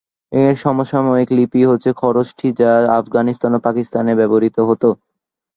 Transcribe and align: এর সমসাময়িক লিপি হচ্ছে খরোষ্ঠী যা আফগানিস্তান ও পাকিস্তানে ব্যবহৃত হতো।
এর 0.31 0.53
সমসাময়িক 0.61 1.29
লিপি 1.37 1.61
হচ্ছে 1.65 1.89
খরোষ্ঠী 2.01 2.47
যা 2.59 2.69
আফগানিস্তান 2.99 3.51
ও 3.53 3.63
পাকিস্তানে 3.67 4.11
ব্যবহৃত 4.19 4.57
হতো। 4.69 4.89